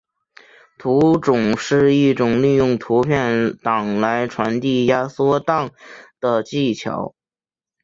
[0.79, 5.69] 图种是一种利用图片档来传递压缩档
[6.19, 7.13] 的技巧。